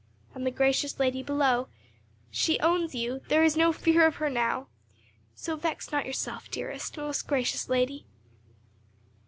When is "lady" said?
0.99-1.21, 7.69-8.07